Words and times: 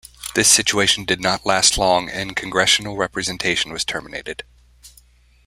This 0.33 0.49
situation 0.49 1.05
did 1.05 1.21
not 1.21 1.45
last 1.45 1.77
long 1.77 2.09
and 2.09 2.35
congressional 2.35 2.97
representation 2.97 3.71
was 3.71 3.85
terminated. 3.85 4.41